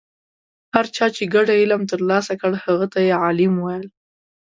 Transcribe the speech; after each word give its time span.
هر 0.73 0.85
چا 0.95 1.05
چې 1.15 1.23
ګډ 1.33 1.47
علم 1.61 1.81
ترلاسه 1.91 2.33
کړ 2.41 2.51
هغه 2.65 2.85
ته 2.93 2.99
یې 3.07 3.13
عالم 3.23 3.53
ویل. 3.59 3.85